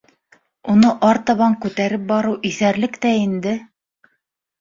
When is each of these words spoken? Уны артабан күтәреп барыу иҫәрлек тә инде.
Уны 0.75 0.93
артабан 1.09 1.57
күтәреп 1.65 2.07
барыу 2.13 2.39
иҫәрлек 2.53 2.97
тә 3.07 3.13
инде. 3.27 3.55